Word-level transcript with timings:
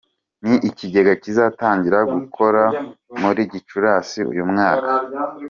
Ni 0.43 0.53
ikigega 0.69 1.13
kizatangira 1.23 1.97
gukora 2.13 2.63
muri 3.21 3.41
Gicurasi 3.51 4.19
uyu 4.31 4.43
mwaka. 4.51 4.91